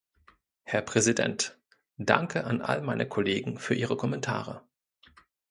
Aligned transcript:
Her 0.63 0.81
Präsident, 0.81 1.59
danke 1.97 2.45
an 2.45 2.61
all 2.63 2.81
meine 2.81 3.07
Kollegen 3.07 3.59
für 3.59 3.75
ihre 3.75 3.97
Kommentare. 3.97 4.63